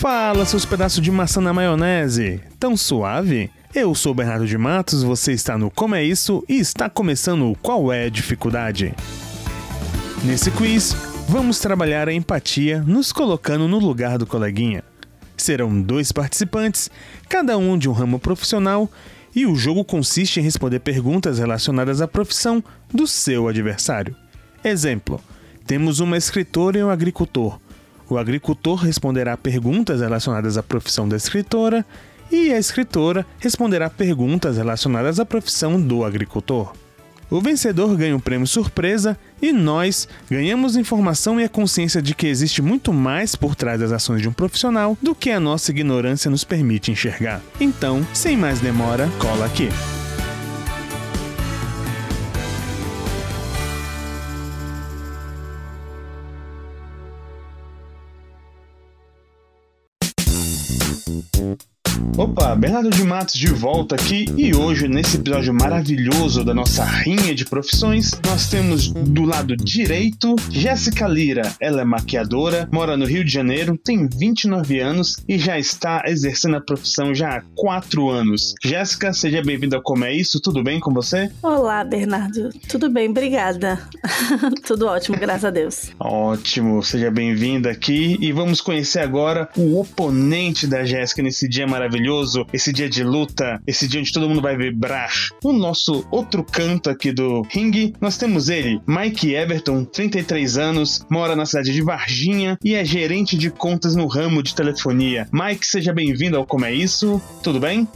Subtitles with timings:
[0.00, 2.40] Fala, seus pedaços de maçã na maionese.
[2.58, 3.50] Tão suave?
[3.74, 7.54] Eu sou Bernardo de Matos, você está no Como é Isso e está começando o
[7.54, 8.94] Qual é a Dificuldade.
[10.24, 10.96] Nesse quiz,
[11.28, 14.82] vamos trabalhar a empatia nos colocando no lugar do coleguinha.
[15.36, 16.90] Serão dois participantes,
[17.28, 18.90] cada um de um ramo profissional,
[19.36, 24.16] e o jogo consiste em responder perguntas relacionadas à profissão do seu adversário.
[24.64, 25.20] Exemplo:
[25.66, 27.60] temos uma escritora e um agricultor.
[28.10, 31.86] O agricultor responderá perguntas relacionadas à profissão da escritora
[32.28, 36.72] e a escritora responderá perguntas relacionadas à profissão do agricultor.
[37.30, 42.26] O vencedor ganha um prêmio surpresa e nós ganhamos informação e a consciência de que
[42.26, 46.28] existe muito mais por trás das ações de um profissional do que a nossa ignorância
[46.28, 47.40] nos permite enxergar.
[47.60, 49.68] Então, sem mais demora, cola aqui.
[62.30, 67.34] Opa, Bernardo de Matos de volta aqui e hoje, nesse episódio maravilhoso da nossa rinha
[67.34, 71.52] de profissões, nós temos do lado direito Jéssica Lira.
[71.58, 76.54] Ela é maquiadora, mora no Rio de Janeiro, tem 29 anos e já está exercendo
[76.56, 78.54] a profissão já há 4 anos.
[78.62, 81.32] Jéssica, seja bem-vinda ao Como é Isso, tudo bem com você?
[81.42, 82.50] Olá, Bernardo.
[82.68, 83.80] Tudo bem, obrigada.
[84.64, 85.90] tudo ótimo, graças a Deus.
[85.98, 92.19] Ótimo, seja bem-vinda aqui e vamos conhecer agora o oponente da Jéssica nesse dia maravilhoso
[92.20, 95.10] maravilhoso, esse dia de luta, esse dia onde todo mundo vai vibrar.
[95.42, 101.34] O nosso outro canto aqui do ringue, nós temos ele, Mike Everton, 33 anos, mora
[101.34, 105.28] na cidade de Varginha e é gerente de contas no ramo de telefonia.
[105.32, 107.88] Mike, seja bem-vindo ao Como é Isso, tudo bem?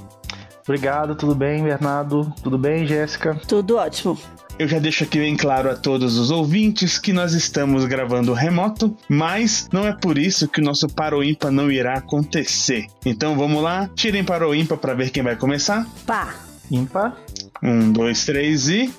[0.64, 2.32] Obrigado, tudo bem, Bernardo?
[2.42, 3.38] Tudo bem, Jéssica?
[3.46, 4.18] Tudo ótimo.
[4.58, 8.96] Eu já deixo aqui bem claro a todos os ouvintes que nós estamos gravando remoto,
[9.08, 12.86] mas não é por isso que o nosso Paro Ímpar não irá acontecer.
[13.04, 15.86] Então vamos lá, tirem para o ímpar para ver quem vai começar.
[16.06, 16.34] Pá.
[16.70, 17.14] Ímpar.
[17.62, 18.90] Um, dois, três e.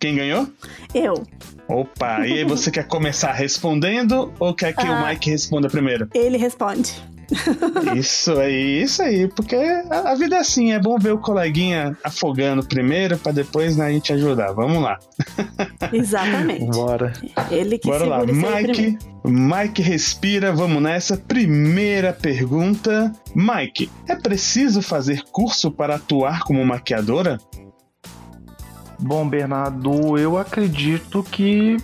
[0.00, 0.48] Quem ganhou?
[0.92, 1.22] Eu.
[1.68, 6.08] Opa, e aí você quer começar respondendo ou quer que ah, o Mike responda primeiro?
[6.14, 6.94] Ele responde.
[7.96, 11.96] isso aí, isso aí, porque a, a, vida é assim, é bom ver o coleguinha
[12.04, 14.52] afogando primeiro para depois né, a gente ajudar.
[14.52, 14.98] Vamos lá.
[15.92, 16.66] Exatamente.
[16.66, 17.12] Bora.
[17.50, 18.98] Ele que Bora lá, Mike.
[19.24, 21.16] Mike respira, vamos nessa.
[21.16, 23.12] Primeira pergunta.
[23.34, 27.38] Mike, é preciso fazer curso para atuar como maquiadora?
[28.98, 31.76] Bom, Bernardo, eu acredito que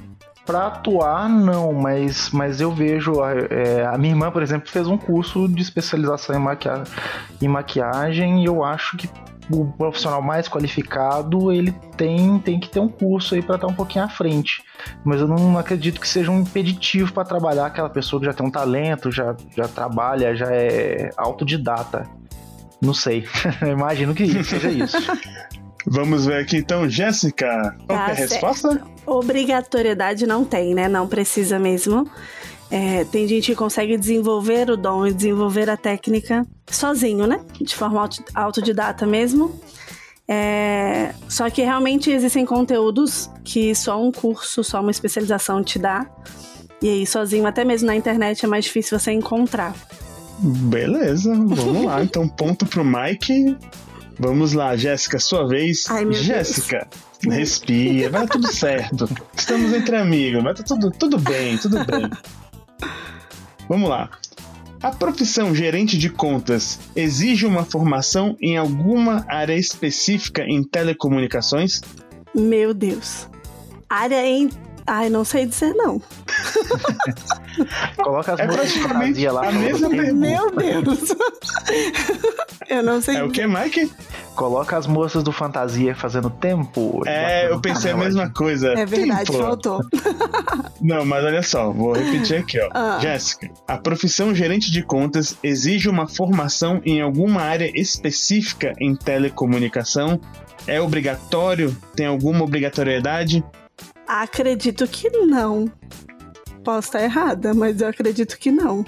[0.44, 3.14] para atuar, não, mas, mas eu vejo.
[3.50, 8.46] É, a minha irmã, por exemplo, fez um curso de especialização em, em maquiagem e
[8.46, 9.08] eu acho que
[9.50, 13.74] o profissional mais qualificado ele tem, tem que ter um curso aí para estar um
[13.74, 14.62] pouquinho à frente.
[15.04, 18.46] Mas eu não acredito que seja um impeditivo para trabalhar aquela pessoa que já tem
[18.46, 22.08] um talento, já, já trabalha, já é autodidata.
[22.80, 23.26] Não sei.
[23.62, 24.96] Imagino que seja isso.
[25.86, 27.76] Vamos ver aqui então, Jéssica.
[27.86, 28.82] Qual tá é a resposta?
[29.04, 30.88] Obrigatoriedade não tem, né?
[30.88, 32.08] Não precisa mesmo.
[32.70, 37.40] É, tem gente que consegue desenvolver o dom e desenvolver a técnica sozinho, né?
[37.60, 39.60] De forma autodidata mesmo.
[40.26, 46.08] É, só que realmente existem conteúdos que só um curso, só uma especialização te dá.
[46.80, 49.74] E aí, sozinho, até mesmo na internet, é mais difícil você encontrar.
[50.38, 52.02] Beleza, vamos lá.
[52.02, 53.56] Então, ponto pro Mike.
[54.24, 55.84] Vamos lá, Jéssica, sua vez.
[56.12, 56.86] Jéssica,
[57.28, 59.08] respira, vai tudo certo.
[59.36, 62.08] Estamos entre amigos, vai tudo, tudo bem, tudo bem.
[63.68, 64.08] Vamos lá.
[64.80, 71.80] A profissão gerente de contas exige uma formação em alguma área específica em telecomunicações?
[72.32, 73.28] Meu Deus.
[73.90, 74.48] Área em.
[74.86, 76.00] Ai, não sei dizer não.
[78.02, 79.48] Coloca as é praticamente lá.
[79.48, 80.14] A mesma pergunta.
[80.14, 81.08] Meu Deus.
[82.68, 83.16] Eu não sei.
[83.16, 83.90] É o que, Mike?
[84.34, 87.02] Coloca as moças do Fantasia fazendo tempo.
[87.06, 88.72] É, eu pensei a mesma coisa.
[88.72, 89.42] É verdade, tempo.
[89.42, 89.80] faltou.
[90.80, 92.68] Não, mas olha só, vou repetir aqui, ó.
[92.72, 92.98] Ah.
[93.00, 100.18] Jéssica, a profissão gerente de contas exige uma formação em alguma área específica em telecomunicação?
[100.66, 101.76] É obrigatório?
[101.94, 103.44] Tem alguma obrigatoriedade?
[104.06, 105.70] Acredito que não.
[106.64, 108.84] Posso estar errada, mas eu acredito que não.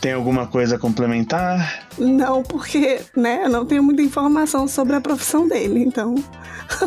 [0.00, 1.87] Tem alguma coisa a complementar?
[1.98, 6.14] Não, porque, né, eu não tenho muita informação sobre a profissão dele, então.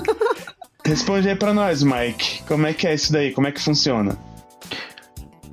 [0.86, 2.44] Responde aí pra nós, Mike.
[2.48, 3.32] Como é que é isso daí?
[3.32, 4.18] Como é que funciona?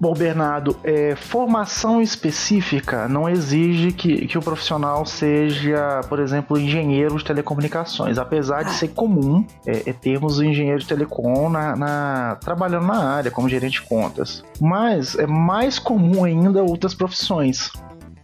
[0.01, 7.17] Bom, Bernardo, é, formação específica não exige que, que o profissional seja, por exemplo, engenheiro
[7.17, 12.87] de telecomunicações, apesar de ser comum é, é termos engenheiro de telecom na, na, trabalhando
[12.87, 14.45] na área como gerente de contas.
[14.61, 17.73] Mas é mais comum ainda outras profissões.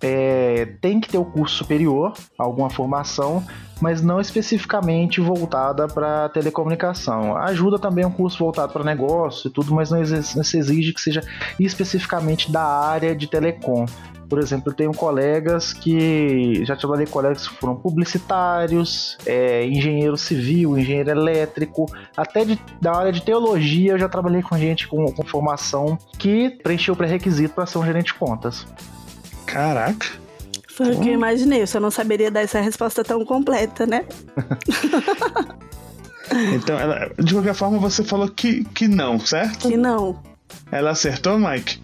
[0.00, 3.44] É, tem que ter o curso superior, alguma formação,
[3.80, 7.36] mas não especificamente voltada para telecomunicação.
[7.36, 11.22] Ajuda também um curso voltado para negócio e tudo, mas não se exige que seja
[11.58, 13.86] especificamente da área de telecom.
[14.28, 20.16] Por exemplo, eu tenho colegas que já trabalhei com colegas que foram publicitários, é, engenheiro
[20.16, 21.86] civil, engenheiro elétrico,
[22.16, 26.50] até de, da área de teologia eu já trabalhei com gente com, com formação que
[26.62, 28.66] preencheu o pré-requisito para ser um gerente de contas.
[29.46, 30.06] Caraca!
[30.68, 34.04] Foi o que eu imaginei, eu só não saberia dar essa resposta tão completa, né?
[36.52, 39.68] então, ela, de qualquer forma, você falou que, que não, certo?
[39.68, 40.20] Que não.
[40.72, 41.80] Ela acertou, Mike?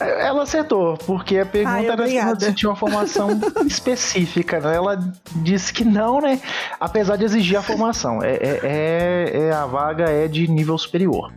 [0.00, 4.74] Ela acertou, porque a pergunta Ai, era se tinha uma formação específica, né?
[4.74, 4.98] Ela
[5.36, 6.40] disse que não, né?
[6.80, 8.22] Apesar de exigir a formação.
[8.22, 11.32] É, é, é, é a vaga é de nível superior.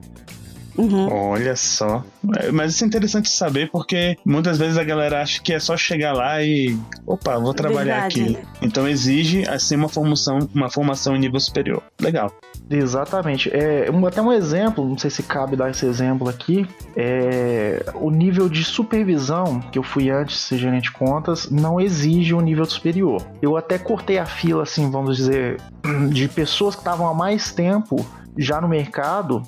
[0.78, 1.12] Uhum.
[1.12, 2.04] Olha só.
[2.38, 5.76] É, mas isso é interessante saber porque muitas vezes a galera acha que é só
[5.76, 6.78] chegar lá e.
[7.06, 8.38] Opa, vou trabalhar Verdade.
[8.38, 8.48] aqui.
[8.62, 11.82] Então exige assim uma formação, uma formação em nível superior.
[12.00, 12.32] Legal.
[12.70, 13.50] Exatamente.
[13.54, 16.68] É, até um exemplo, não sei se cabe dar esse exemplo aqui.
[16.96, 22.34] É, o nível de supervisão que eu fui antes ser gerente de contas não exige
[22.34, 23.26] um nível superior.
[23.42, 25.58] Eu até cortei a fila, assim, vamos dizer,
[26.12, 28.06] de pessoas que estavam há mais tempo
[28.38, 29.42] já no mercado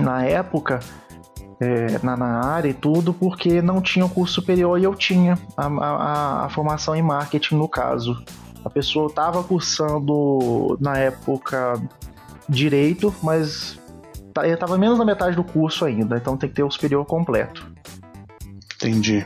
[0.00, 0.80] na época,
[1.60, 5.38] é, na, na, área e tudo, porque não tinha o curso superior e eu tinha
[5.56, 8.22] a, a, a formação em marketing no caso.
[8.64, 11.80] A pessoa estava cursando na época
[12.48, 13.78] direito, mas
[14.44, 17.70] estava menos da metade do curso ainda, então tem que ter o superior completo.
[18.76, 19.24] Entendi.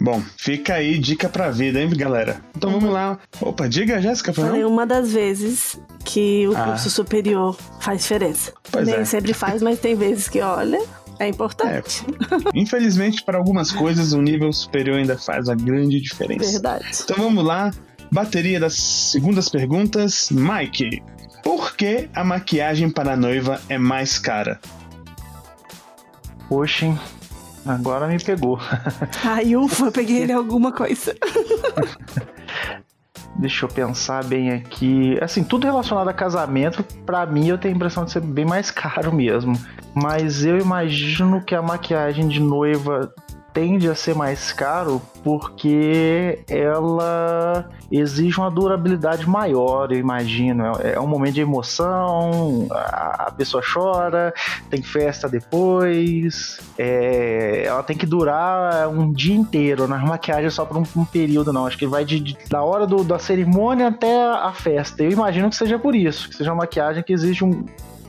[0.00, 2.40] Bom, fica aí dica pra vida, hein, galera?
[2.54, 3.18] Então vamos lá.
[3.40, 6.64] Opa, diga, Jéssica, foi Falei uma das vezes que o ah.
[6.66, 8.52] curso superior faz diferença.
[8.70, 9.04] Pois Nem é.
[9.04, 10.80] sempre faz, mas tem vezes que, olha,
[11.18, 12.06] é importante.
[12.54, 12.58] É.
[12.58, 16.52] Infelizmente, para algumas coisas, o nível superior ainda faz a grande diferença.
[16.52, 16.86] Verdade.
[17.02, 17.72] Então vamos lá.
[18.10, 20.30] Bateria das segundas perguntas.
[20.30, 21.02] Mike,
[21.42, 24.60] por que a maquiagem para a noiva é mais cara?
[26.48, 26.96] Poxa,
[27.66, 28.60] Agora me pegou.
[29.24, 31.16] Ai, ufa, peguei ele alguma coisa.
[33.38, 35.18] Deixa eu pensar bem aqui.
[35.20, 38.70] Assim, tudo relacionado a casamento, para mim eu tenho a impressão de ser bem mais
[38.72, 39.58] caro mesmo.
[39.94, 43.12] Mas eu imagino que a maquiagem de noiva
[43.56, 50.78] tende a ser mais caro porque ela exige uma durabilidade maior, eu imagino.
[50.78, 54.34] É, é um momento de emoção, a pessoa chora,
[54.68, 60.66] tem festa depois, é, ela tem que durar um dia inteiro, não é maquiagem só
[60.66, 61.64] por um, um período, não.
[61.64, 65.02] Acho que vai de, de, da hora do, da cerimônia até a festa.
[65.02, 67.64] Eu imagino que seja por isso, que seja uma maquiagem que exige um,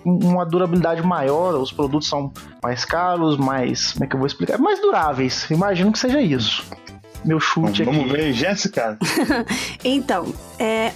[0.08, 2.32] uma durabilidade maior, os produtos são
[2.64, 3.92] mais caros, mais.
[3.92, 4.58] Como é que eu vou explicar?
[4.58, 5.50] Mais duráveis.
[5.52, 6.64] Imagino que seja isso.
[7.26, 8.10] Meu chute vamos, aqui.
[8.10, 8.98] Vamos ver, Jéssica.
[9.84, 10.92] então, é.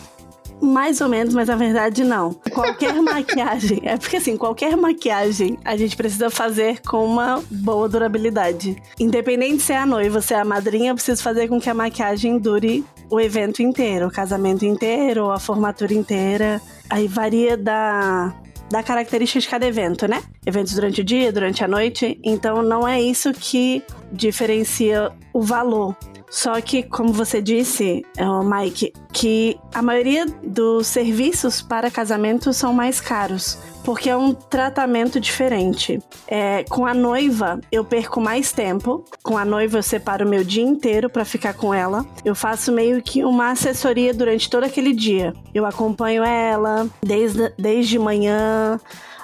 [0.64, 2.34] Mais ou menos, mas na verdade não.
[2.54, 3.82] Qualquer maquiagem.
[3.84, 8.76] É porque assim, qualquer maquiagem a gente precisa fazer com uma boa durabilidade.
[9.00, 11.74] Independente se é a noiva, se é a madrinha, eu preciso fazer com que a
[11.74, 16.62] maquiagem dure o evento inteiro, o casamento inteiro, a formatura inteira.
[16.88, 18.32] Aí varia da
[18.72, 20.24] da característica de cada evento, né?
[20.46, 22.20] Eventos durante o dia, durante a noite.
[22.24, 25.96] Então não é isso que diferencia o valor.
[26.30, 32.74] Só que, como você disse, é, Mike, que a maioria dos serviços para casamento são
[32.74, 36.00] mais caros porque é um tratamento diferente.
[36.28, 39.04] É, com a noiva, eu perco mais tempo.
[39.24, 42.06] Com a noiva, eu separo o meu dia inteiro para ficar com ela.
[42.24, 45.34] Eu faço meio que uma assessoria durante todo aquele dia.
[45.54, 48.80] Eu acompanho ela desde, desde manhã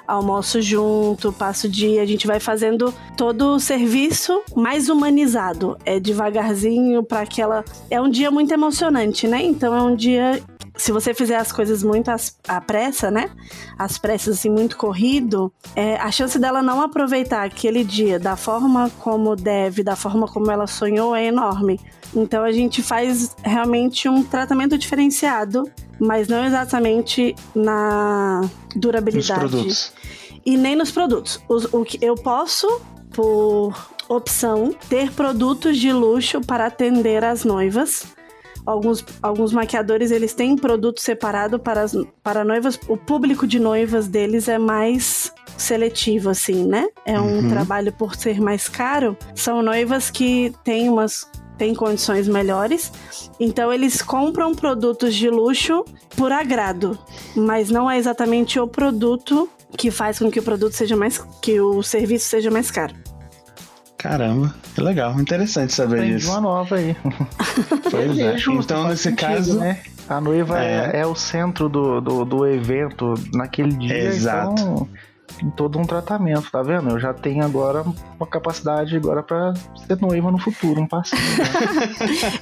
[0.07, 5.77] almoço junto, passo o dia, a gente vai fazendo todo o serviço mais humanizado.
[5.83, 7.65] É devagarzinho para aquela.
[7.91, 9.43] É um dia muito emocionante, né?
[9.43, 10.41] Então é um dia
[10.77, 12.09] se você fizer as coisas muito
[12.47, 13.29] à pressa, né?
[13.77, 18.89] As pressas assim, muito corrido, é, a chance dela não aproveitar aquele dia da forma
[18.99, 21.79] como deve, da forma como ela sonhou, é enorme.
[22.15, 25.69] Então a gente faz realmente um tratamento diferenciado,
[25.99, 28.41] mas não exatamente na
[28.75, 29.41] durabilidade.
[29.41, 29.93] Nos produtos.
[30.45, 31.41] E nem nos produtos.
[31.49, 32.81] O, o que eu posso,
[33.11, 33.73] por
[34.07, 38.16] opção, ter produtos de luxo para atender as noivas
[38.67, 42.77] alguns, alguns maquiadores eles têm produto separado para, as, para noivas.
[42.87, 46.87] O público de noivas deles é mais seletivo, assim, né?
[47.05, 47.49] É um uhum.
[47.49, 49.17] trabalho por ser mais caro.
[49.33, 51.25] São noivas que têm umas
[51.57, 52.91] têm condições melhores.
[53.39, 55.83] Então eles compram produtos de luxo
[56.15, 56.99] por agrado,
[57.35, 61.59] mas não é exatamente o produto que faz com que o produto seja mais que
[61.59, 62.93] o serviço seja mais caro.
[64.09, 66.31] Caramba, que legal, interessante saber Aprendi disso.
[66.31, 66.95] uma nova aí.
[67.91, 68.37] Pois é.
[68.37, 69.79] justo, então, nesse sentido, caso, né?
[70.09, 70.91] A noiva É.
[70.93, 74.53] é, é o centro do, do, do evento naquele dia, Exato.
[74.53, 74.87] então
[75.37, 76.89] tem todo um tratamento, tá vendo?
[76.89, 77.83] Eu já tenho agora
[78.17, 79.53] uma capacidade agora pra
[79.85, 81.21] ser noiva no futuro, um passinho.
[81.21, 81.43] né?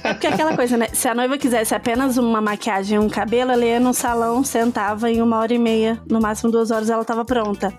[0.04, 0.86] É porque é aquela coisa, né?
[0.92, 5.10] Se a noiva quisesse apenas uma maquiagem e um cabelo, ela ia no salão, sentava
[5.10, 7.74] em uma hora e meia, no máximo duas horas ela tava pronta.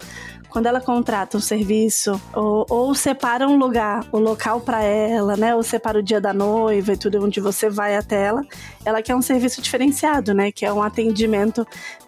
[0.50, 5.54] Quando ela contrata um serviço, ou, ou separa um lugar, o local pra ela, né?
[5.56, 8.42] Ou separa o dia da noiva e tudo onde você vai até ela,
[8.86, 10.52] ela quer um serviço diferenciado, né?
[10.52, 11.68] Que é um atendimento,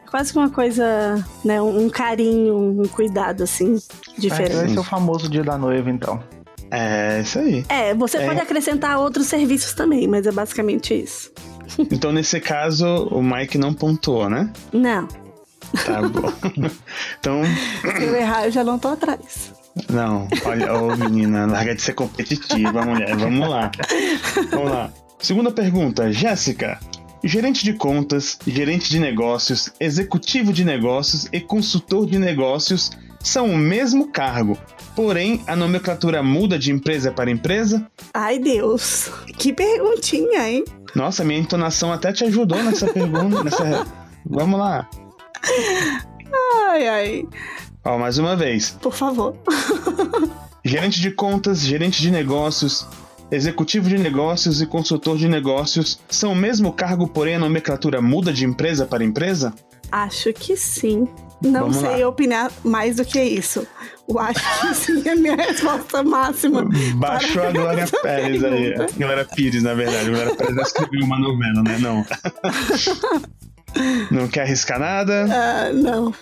[0.10, 1.62] quase que uma coisa, né?
[1.62, 3.78] Um, um carinho, um cuidado, assim,
[4.18, 4.66] diferente.
[4.66, 6.24] Esse é o famoso dia da noiva, então.
[6.72, 7.66] é isso aí.
[7.68, 8.26] É, você É.
[8.26, 11.32] pode acrescentar outros serviços também, mas é basicamente isso.
[11.92, 14.52] Então, nesse caso, o Mike não pontuou, né?
[14.74, 15.08] Não,
[15.86, 16.34] Tá bom.
[17.20, 17.42] então,
[17.98, 19.54] se eu errar, eu já não tô atrás.
[19.90, 23.16] não, olha, ô menina, larga de ser competitiva, mulher.
[23.16, 23.72] Vamos lá.
[24.52, 24.92] Vamos lá.
[25.20, 26.80] Segunda pergunta, Jéssica.
[27.24, 33.58] Gerente de contas, gerente de negócios, executivo de negócios e consultor de negócios são o
[33.58, 34.58] mesmo cargo,
[34.96, 37.86] porém a nomenclatura muda de empresa para empresa?
[38.14, 39.12] Ai, Deus.
[39.38, 40.64] Que perguntinha, hein?
[40.96, 43.44] Nossa, minha entonação até te ajudou nessa pergunta.
[43.44, 43.86] Nessa...
[44.26, 44.90] Vamos lá.
[46.70, 47.28] Ai, ai.
[47.84, 48.72] Ó, mais uma vez.
[48.82, 49.36] Por favor.
[50.64, 52.86] Gerente de contas, gerente de negócios,
[53.32, 58.34] executivo de negócios e consultor de negócios são o mesmo cargo, porém a nomenclatura muda
[58.34, 59.54] de empresa para empresa?
[59.92, 61.08] Acho que sim.
[61.42, 63.66] Não Vamos sei opinar mais do que isso.
[64.08, 66.68] Eu acho que sim é a minha resposta máxima.
[66.96, 68.76] Baixou a Glória Pérez aí.
[68.98, 70.10] Glória Pires, na verdade.
[70.10, 71.78] Glória Pérez escreveu uma novela, né?
[71.80, 72.06] Não.
[74.12, 75.26] Não quer arriscar nada?
[75.30, 76.14] Ah, não.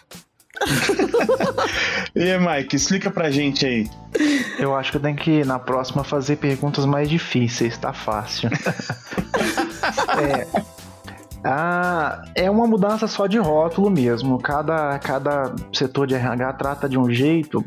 [2.16, 3.88] E aí, Mike, explica pra gente aí.
[4.58, 8.50] Eu acho que eu tenho que, na próxima, fazer perguntas mais difíceis, tá fácil.
[10.18, 10.48] é,
[11.44, 14.40] ah, é uma mudança só de rótulo mesmo.
[14.40, 17.64] Cada, cada setor de RH trata de um jeito,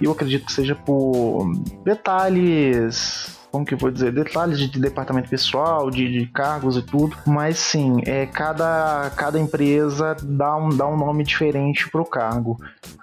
[0.00, 1.52] eu acredito que seja por
[1.84, 3.38] detalhes.
[3.50, 4.12] Como que eu vou dizer?
[4.12, 7.16] Detalhes de, de departamento pessoal, de, de cargos e tudo.
[7.26, 12.56] Mas sim, é, cada, cada empresa dá um, dá um nome diferente pro cargo.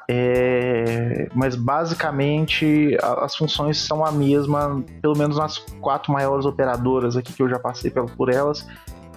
[0.10, 7.18] É, mas basicamente a- as funções são a mesma, pelo menos nas quatro maiores operadoras
[7.18, 8.66] aqui que eu já passei pela- por elas.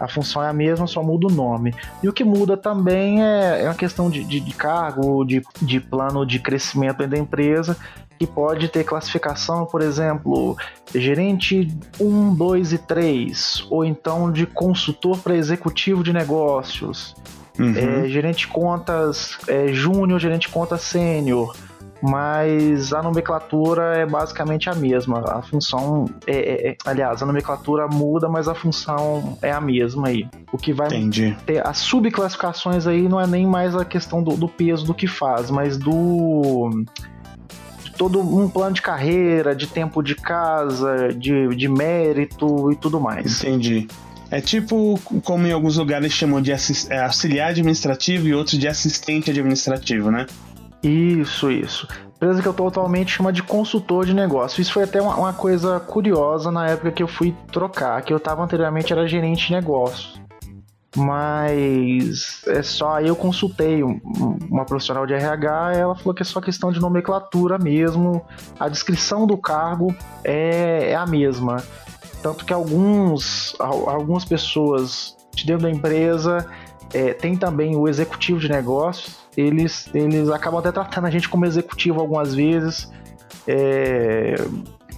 [0.00, 1.74] A função é a mesma, só muda o nome.
[2.02, 5.78] E o que muda também é, é uma questão de, de, de cargo, de, de
[5.78, 7.76] plano de crescimento da empresa,
[8.20, 10.54] que pode ter classificação, por exemplo,
[10.94, 11.66] gerente
[11.98, 17.16] 1, 2 e 3, ou então de consultor para executivo de negócios
[17.58, 17.74] Uhum.
[17.76, 21.54] é, gerente de contas é, júnior, gerente de contas sênior,
[22.00, 25.20] mas a nomenclatura é basicamente a mesma.
[25.26, 30.08] A função, é, é- é- aliás, a nomenclatura muda, mas a função é a mesma
[30.08, 30.26] aí.
[30.52, 31.36] O que vai Entendi.
[31.44, 35.06] ter as subclassificações aí não é nem mais a questão do, do peso do que
[35.06, 36.84] faz, mas do
[38.00, 43.44] todo um plano de carreira, de tempo de casa, de, de mérito e tudo mais.
[43.44, 43.86] Entendi.
[44.30, 49.28] É tipo como em alguns lugares chamam de é, auxiliar administrativo e outros de assistente
[49.30, 50.26] administrativo, né?
[50.82, 51.86] Isso, isso.
[52.16, 54.62] Empresa que eu tô atualmente chama de consultor de negócio.
[54.62, 58.18] Isso foi até uma, uma coisa curiosa na época que eu fui trocar, que eu
[58.18, 60.18] tava anteriormente era gerente de negócio.
[60.96, 66.22] Mas é só aí eu consultei um- um- uma profissional de RH, ela falou que
[66.22, 68.22] é só questão de nomenclatura mesmo.
[68.58, 69.94] A descrição do cargo
[70.24, 71.62] é, é a mesma.
[72.22, 76.46] Tanto que alguns, al- algumas pessoas de dentro da empresa
[76.92, 79.16] é, tem também o executivo de negócios.
[79.36, 82.90] Eles, eles acabam até tratando a gente como executivo algumas vezes,
[83.46, 84.34] é,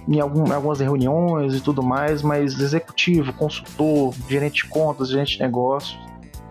[0.07, 5.43] em algum- algumas reuniões e tudo mais, mas executivo, consultor, gerente de contas, gerente de
[5.43, 5.97] negócios,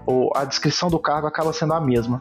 [0.07, 2.21] ou a descrição do cargo acaba sendo a mesma.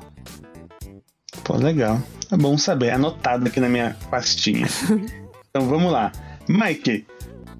[1.44, 2.00] Pô, legal.
[2.32, 2.92] É bom saber.
[2.92, 4.68] Anotado aqui na minha pastinha.
[5.50, 6.12] então vamos lá.
[6.48, 7.06] Mike,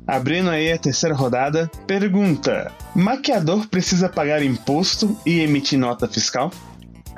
[0.06, 6.52] abrindo aí a terceira rodada, pergunta: maquiador precisa pagar imposto e emitir nota fiscal?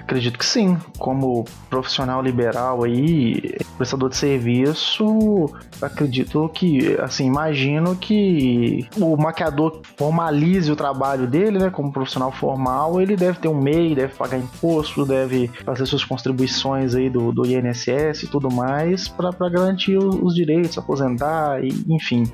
[0.04, 0.78] Acredito que sim.
[0.98, 5.50] Como profissional liberal aí, prestador de serviço,
[5.82, 13.02] acredito que, assim, imagino que o maquiador formalize o trabalho dele, né, como profissional formal,
[13.02, 17.46] ele deve ter um MEI, deve pagar imposto, deve fazer suas contribuições aí do, do
[17.46, 22.26] INSS e tudo mais para garantir os, os direitos, aposentar, e, enfim.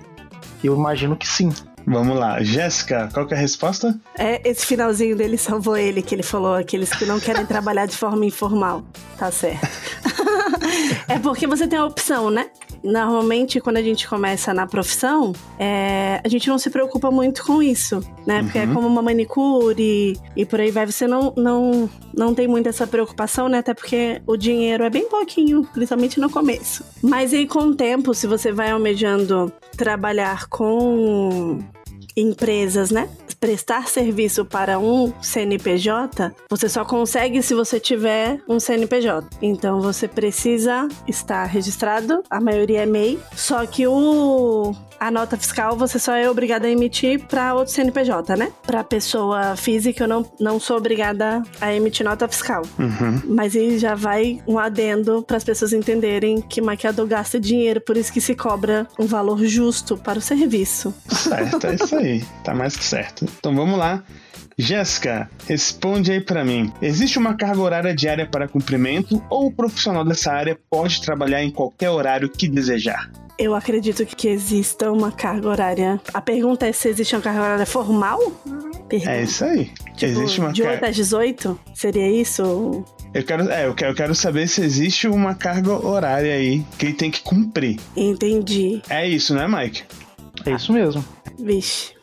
[0.63, 1.53] Eu imagino que sim.
[1.85, 2.41] Vamos lá.
[2.43, 3.99] Jéssica, qual que é a resposta?
[4.17, 7.97] É, esse finalzinho dele salvou ele, que ele falou, aqueles que não querem trabalhar de
[7.97, 8.83] forma informal.
[9.17, 9.67] Tá certo.
[11.07, 12.49] é porque você tem a opção, né?
[12.83, 17.61] Normalmente quando a gente começa na profissão, é, a gente não se preocupa muito com
[17.61, 18.43] isso, né?
[18.43, 18.73] Porque é Uhum.
[18.73, 23.49] como uma manicure e por aí vai, você não, não, não tem muito essa preocupação,
[23.49, 23.59] né?
[23.59, 26.83] Até porque o dinheiro é bem pouquinho, principalmente no começo.
[27.01, 31.59] Mas aí com o tempo, se você vai almejando trabalhar com
[32.15, 33.07] empresas, né?
[33.39, 39.27] Prestar serviço para um CNPJ, você só consegue se você tiver um CNPJ.
[39.41, 45.77] Então você precisa estar registrado, a maioria é MEI, só que o a nota fiscal
[45.77, 48.51] você só é obrigada a emitir para outro CNPJ, né?
[48.63, 52.63] Para pessoa física eu não, não sou obrigada a emitir nota fiscal.
[52.77, 53.21] Uhum.
[53.25, 57.95] Mas aí já vai um adendo para as pessoas entenderem que maquiador gasta dinheiro, por
[57.95, 60.93] isso que se cobra um valor justo para o serviço.
[61.07, 62.23] Certo, é isso aí.
[62.43, 63.25] Tá mais que certo.
[63.37, 64.03] Então vamos lá.
[64.57, 66.71] Jéssica, responde aí pra mim.
[66.81, 71.49] Existe uma carga horária diária para cumprimento ou o profissional dessa área pode trabalhar em
[71.49, 73.09] qualquer horário que desejar?
[73.37, 76.01] Eu acredito que exista uma carga horária.
[76.13, 78.19] A pergunta é se existe uma carga horária formal?
[78.89, 79.11] Pergunta.
[79.11, 79.71] É isso aí.
[79.95, 80.89] Tipo, existe uma de 8 carga.
[80.89, 81.59] às 18?
[81.73, 82.83] Seria isso?
[83.13, 86.87] Eu quero, é, eu quero, eu quero saber se existe uma carga horária aí que
[86.87, 87.79] ele tem que cumprir.
[87.95, 88.81] Entendi.
[88.89, 89.83] É isso, né, Mike?
[90.45, 91.03] É isso mesmo.
[91.39, 91.93] Vixe.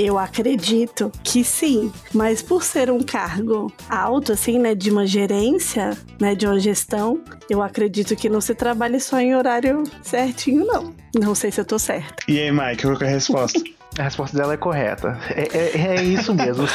[0.00, 5.98] Eu acredito que sim, mas por ser um cargo alto, assim, né, de uma gerência,
[6.20, 10.94] né, de uma gestão, eu acredito que não se trabalhe só em horário certinho, não.
[11.18, 12.14] Não sei se eu tô certa.
[12.28, 13.60] E aí, Mike, qual que é a resposta?
[13.98, 15.18] A resposta dela é correta.
[15.30, 16.66] É, é- é isso mesmo.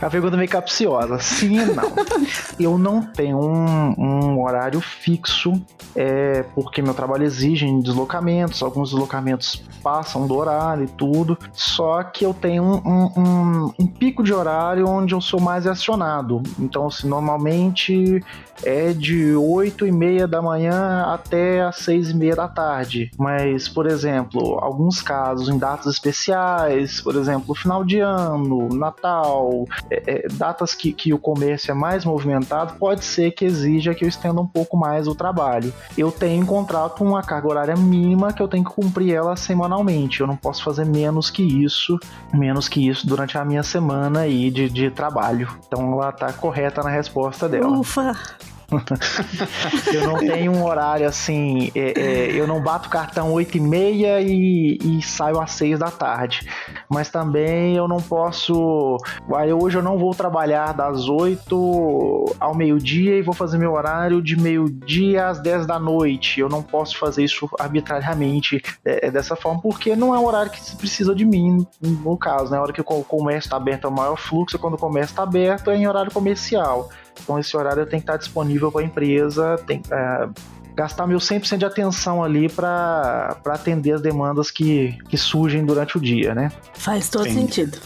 [0.00, 1.18] A pergunta meio capciosa.
[1.20, 1.92] Sim e não.
[2.58, 5.52] Eu não tenho um, um horário fixo,
[5.94, 8.62] é, porque meu trabalho exige deslocamentos.
[8.62, 11.38] Alguns deslocamentos passam do horário e tudo.
[11.52, 15.66] Só que eu tenho um, um- um- um pico de horário onde eu sou mais
[15.68, 16.42] acionado.
[16.58, 18.22] Então, assim, normalmente
[18.64, 23.10] é de 8 e meia da manhã até as 6 e meia da tarde.
[23.18, 26.71] Mas, por exemplo, alguns casos em datas especiais,
[27.02, 32.04] por exemplo, final de ano, Natal, é, é, datas que, que o comércio é mais
[32.04, 35.72] movimentado, pode ser que exija que eu estenda um pouco mais o trabalho.
[35.96, 40.20] Eu tenho em contrato uma carga horária mínima que eu tenho que cumprir ela semanalmente.
[40.20, 41.98] Eu não posso fazer menos que isso,
[42.32, 45.48] menos que isso durante a minha semana aí de, de trabalho.
[45.66, 47.68] Então ela tá correta na resposta dela.
[47.68, 48.12] Ufa!
[49.92, 54.20] Eu não tenho um horário assim, é, é, eu não bato cartão 8 e meia
[54.20, 56.48] e, e saio às 6 da tarde.
[56.92, 58.98] Mas também eu não posso.
[59.34, 64.20] Aí hoje eu não vou trabalhar das 8 ao meio-dia e vou fazer meu horário
[64.20, 66.40] de meio-dia às 10 da noite.
[66.40, 70.50] Eu não posso fazer isso arbitrariamente é, é dessa forma, porque não é um horário
[70.50, 72.58] que se precisa de mim, no caso, né?
[72.58, 75.22] A hora que o comércio está aberto é o maior fluxo, quando o comércio está
[75.22, 76.90] aberto é em horário comercial.
[77.22, 80.28] Então esse horário tem que estar disponível para a empresa, tem é,
[80.74, 86.00] gastar meu 100% de atenção ali para atender as demandas que, que surgem durante o
[86.00, 86.50] dia, né?
[86.74, 87.34] Faz todo Sim.
[87.34, 87.78] sentido.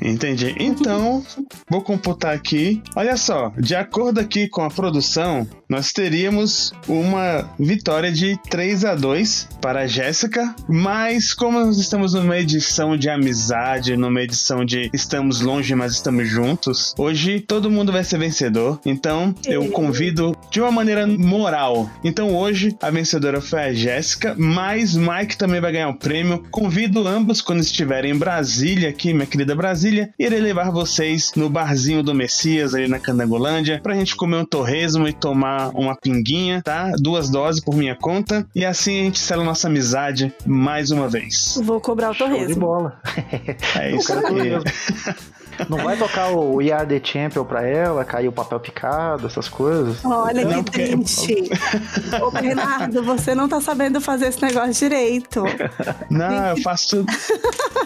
[0.00, 0.54] Entendi.
[0.58, 1.24] Então,
[1.68, 2.82] vou computar aqui.
[2.94, 8.94] Olha só, de acordo aqui com a produção, nós teríamos uma vitória de 3 a
[8.94, 14.90] 2 para a Jéssica, mas como nós estamos numa edição de amizade, numa edição de
[14.94, 18.80] estamos longe, mas estamos juntos, hoje todo mundo vai ser vencedor.
[18.86, 21.90] Então, eu convido de uma maneira moral.
[22.02, 26.44] Então, hoje a vencedora foi a Jéssica, mas Mike também vai ganhar o prêmio.
[26.50, 32.02] Convido ambos quando estiverem em Brasília, aqui, minha querida Brasília, irei levar vocês no barzinho
[32.02, 36.92] do Messias, ali na Candangolândia, pra gente comer um torresmo e tomar uma pinguinha, tá?
[36.98, 38.46] Duas doses por minha conta.
[38.54, 41.58] E assim a gente sela nossa amizade mais uma vez.
[41.62, 42.60] Vou cobrar o Show de torresmo.
[42.60, 43.00] bola.
[43.78, 44.52] É isso aí.
[45.68, 49.48] Não vai tocar o We Are The Champion pra ela, cair o papel picado, essas
[49.48, 50.04] coisas.
[50.04, 51.50] Olha Não, que porque- triste.
[52.22, 55.42] Ô, Bernardo, você não tá sabendo fazer esse negócio direito.
[56.10, 57.12] Não, eu faço tudo.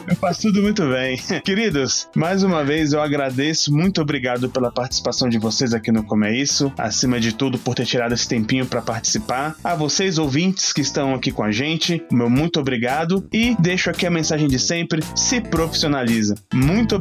[0.09, 1.17] Eu faço tudo muito bem.
[1.45, 3.73] Queridos, mais uma vez eu agradeço.
[3.73, 6.73] Muito obrigado pela participação de vocês aqui no Como é Isso.
[6.77, 9.55] Acima de tudo, por ter tirado esse tempinho para participar.
[9.63, 13.27] A vocês, ouvintes que estão aqui com a gente, meu muito obrigado.
[13.33, 16.35] E deixo aqui a mensagem de sempre: se profissionaliza.
[16.53, 16.95] Muito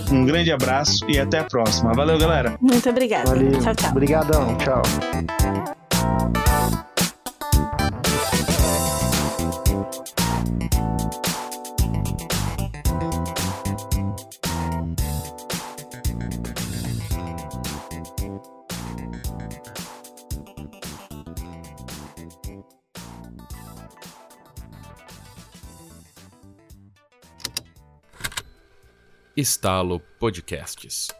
[0.00, 1.92] obrigado, um grande abraço e até a próxima.
[1.92, 2.56] Valeu, galera.
[2.60, 3.28] Muito obrigada.
[3.28, 3.52] Valeu.
[3.60, 3.90] Tchau, tchau.
[3.90, 4.56] Obrigadão.
[4.58, 5.79] Tchau.
[29.40, 31.19] Estalo Podcasts.